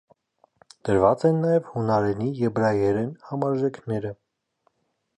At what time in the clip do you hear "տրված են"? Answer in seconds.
0.89-1.37